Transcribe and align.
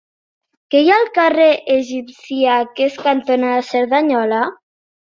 Què 0.75 0.79
hi 0.85 0.89
ha 0.93 0.95
al 1.01 1.11
carrer 1.17 1.51
Egipcíaques 1.75 2.99
cantonada 3.07 3.65
Cerdanyola? 3.73 4.43